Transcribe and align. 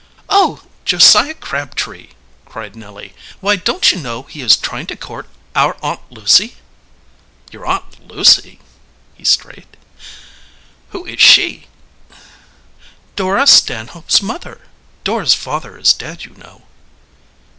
"Oh, 0.29 0.63
Josiah 0.83 1.35
Crabtree!" 1.35 2.13
cried 2.45 2.75
Nelly. 2.75 3.13
"Why, 3.39 3.55
don't 3.55 3.91
you 3.91 3.99
know 3.99 4.23
he 4.23 4.41
is 4.41 4.57
trying 4.57 4.87
to 4.87 4.95
court 4.95 5.29
our 5.55 5.77
Aunt 5.83 5.99
Lucy?" 6.11 6.55
"Your 7.51 7.67
Aunt 7.67 8.07
Lucy? 8.09 8.59
Who 10.89 11.05
is 11.05 11.21
she?" 11.21 11.67
"Dora 13.15 13.45
Stanhope's 13.45 14.23
mother. 14.23 14.61
Dora's 15.03 15.35
father 15.35 15.77
is 15.77 15.93
dead, 15.93 16.25
you 16.25 16.33
know." 16.33 16.63